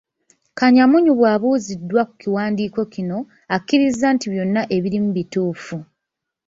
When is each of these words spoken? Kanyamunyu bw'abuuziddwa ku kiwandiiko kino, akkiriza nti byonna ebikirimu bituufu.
Kanyamunyu 0.57 1.11
bw'abuuziddwa 1.19 2.01
ku 2.09 2.13
kiwandiiko 2.21 2.81
kino, 2.93 3.17
akkiriza 3.55 4.07
nti 4.15 4.25
byonna 4.33 4.61
ebikirimu 4.75 5.09
bituufu. 5.17 5.77